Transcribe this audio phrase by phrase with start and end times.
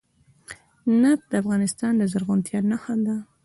[1.01, 3.15] نفت د افغانستان د زرغونتیا نښه ده.